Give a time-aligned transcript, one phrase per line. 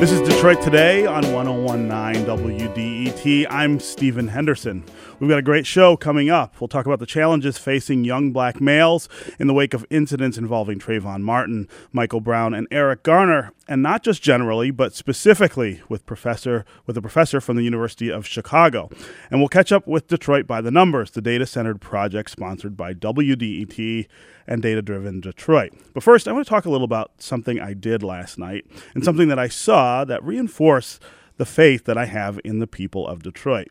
[0.00, 3.46] This is Detroit Today on 1019 WDET.
[3.48, 4.84] I'm Stephen Henderson.
[5.20, 6.60] We've got a great show coming up.
[6.60, 9.08] We'll talk about the challenges facing young black males
[9.38, 14.02] in the wake of incidents involving Trayvon Martin, Michael Brown, and Eric Garner, and not
[14.02, 18.90] just generally, but specifically with professor with a professor from the University of Chicago.
[19.30, 24.06] And we'll catch up with Detroit by the Numbers, the data-centered project sponsored by WDET
[24.46, 25.72] and Data Driven Detroit.
[25.94, 29.02] But first, I want to talk a little about something I did last night and
[29.02, 30.98] something that I saw that reinforce
[31.36, 33.68] the faith that I have in the people of Detroit.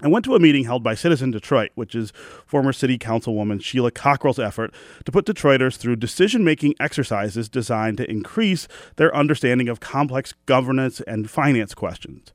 [0.00, 2.12] I went to a meeting held by Citizen Detroit, which is
[2.46, 4.72] former City Councilwoman Sheila Cockrel's effort
[5.04, 11.00] to put Detroiters through decision making exercises designed to increase their understanding of complex governance
[11.00, 12.32] and finance questions.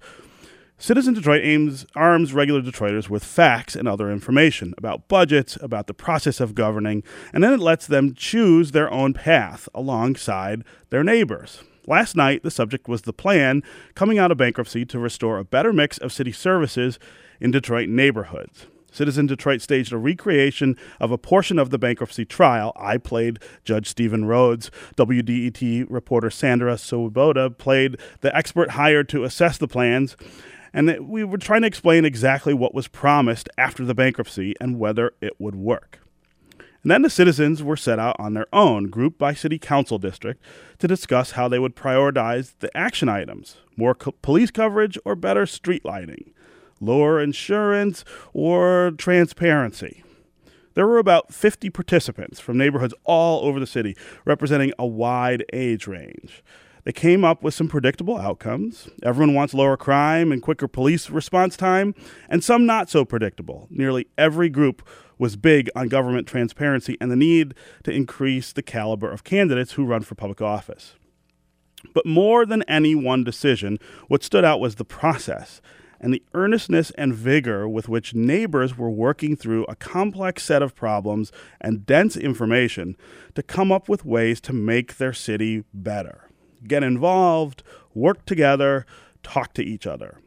[0.78, 5.94] Citizen Detroit aims arms regular Detroiters with facts and other information about budgets, about the
[5.94, 7.02] process of governing,
[7.32, 11.64] and then it lets them choose their own path alongside their neighbors.
[11.86, 13.62] Last night, the subject was the plan
[13.94, 16.98] coming out of bankruptcy to restore a better mix of city services
[17.42, 18.68] in Detroit neighborhoods.
[18.94, 22.72] Citizen Detroit staged a recreation of a portion of the bankruptcy trial.
[22.76, 24.70] I played Judge Steven Rhodes.
[24.96, 30.16] WDET reporter Sandra Svoboda played the expert hired to assess the plans.
[30.74, 35.14] And we were trying to explain exactly what was promised after the bankruptcy and whether
[35.22, 36.00] it would work.
[36.84, 40.44] And then the citizens were set out on their own, grouped by city council district,
[40.80, 45.46] to discuss how they would prioritize the action items more co- police coverage or better
[45.46, 46.34] street lighting
[46.84, 48.04] lower insurance,
[48.34, 50.04] or transparency.
[50.76, 55.88] There were about 50 participants from neighborhoods all over the city, representing a wide age
[55.88, 56.44] range.
[56.84, 58.90] They came up with some predictable outcomes.
[59.04, 61.96] Everyone wants lower crime and quicker police response time,
[62.30, 63.68] and some not so predictable.
[63.70, 64.86] Nearly every group
[65.18, 67.54] was big on government transparency and the need
[67.84, 70.96] to increase the caliber of candidates who run for public office.
[71.94, 73.78] But more than any one decision,
[74.08, 75.62] what stood out was the process
[76.00, 80.76] and the earnestness and vigor with which neighbors were working through a complex set of
[80.76, 81.32] problems
[81.62, 82.98] and dense information
[83.36, 86.30] to come up with ways to make their city better.
[86.68, 87.64] Get involved,
[87.94, 88.86] work together,
[89.22, 90.20] talk to each other.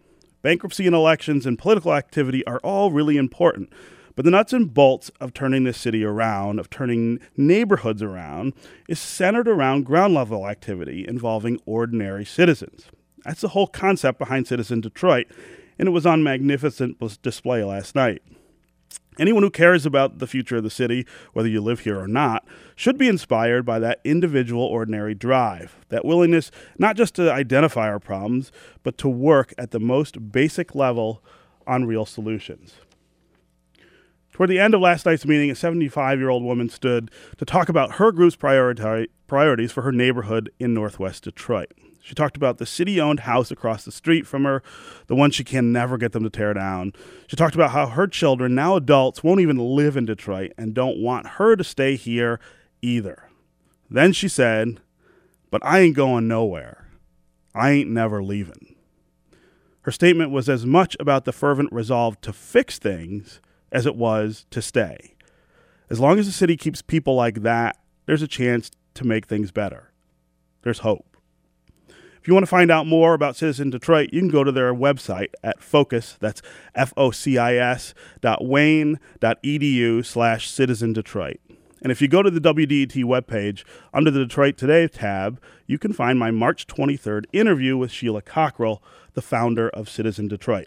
[0.43, 3.73] Bankruptcy and elections and political activity are all really important.
[4.15, 8.55] But the nuts and bolts of turning this city around, of turning neighborhoods around,
[8.89, 12.87] is centered around ground level activity involving ordinary citizens.
[13.25, 15.27] That's the whole concept behind Citizen Detroit,
[15.79, 18.23] and it was on magnificent display last night.
[19.19, 22.47] Anyone who cares about the future of the city, whether you live here or not,
[22.75, 27.99] should be inspired by that individual, ordinary drive, that willingness not just to identify our
[27.99, 31.23] problems, but to work at the most basic level
[31.67, 32.75] on real solutions.
[34.33, 37.71] Toward the end of last night's meeting, a 75 year old woman stood to talk
[37.71, 41.73] about her group's priorities for her neighborhood in northwest Detroit.
[42.07, 44.63] She talked about the city owned house across the street from her,
[45.09, 46.93] the one she can never get them to tear down.
[47.27, 50.99] She talked about how her children, now adults, won't even live in Detroit and don't
[50.99, 52.39] want her to stay here
[52.81, 53.29] either.
[53.91, 54.79] Then she said,
[55.51, 56.87] But I ain't going nowhere.
[57.57, 58.77] I ain't never leaving.
[59.83, 63.41] Her statement was as much about the fervent resolve to fix things
[63.73, 65.17] as it was to stay.
[65.91, 69.51] As long as the city keeps people like that, there's a chance to make things
[69.51, 69.91] better.
[70.63, 71.16] There's hope.
[72.27, 74.75] If you want to find out more about Citizen Detroit, you can go to their
[74.75, 76.43] website at focus, that's
[76.75, 81.39] F-O-C-I-S dot wayne dot edu slash citizen Detroit.
[81.83, 83.63] And if you go to the WDET webpage,
[83.95, 88.81] under the Detroit Today tab, you can find my March 23rd interview with Sheila Cockrel,
[89.15, 90.67] the founder of Citizen Detroit.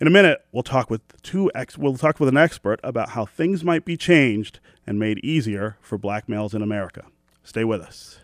[0.00, 3.26] In a minute, we'll talk with two ex- we'll talk with an expert about how
[3.26, 7.06] things might be changed and made easier for black males in America.
[7.42, 8.20] Stay with us.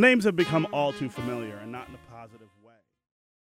[0.00, 2.59] The names have become all too familiar and not in a positive way.